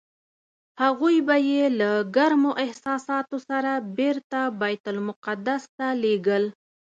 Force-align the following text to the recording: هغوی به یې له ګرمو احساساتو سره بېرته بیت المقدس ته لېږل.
هغوی 0.81 1.17
به 1.27 1.35
یې 1.49 1.63
له 1.79 1.91
ګرمو 2.15 2.51
احساساتو 2.63 3.37
سره 3.49 3.71
بېرته 3.97 4.39
بیت 4.59 4.83
المقدس 4.93 5.63
ته 5.77 5.87
لېږل. 6.03 6.43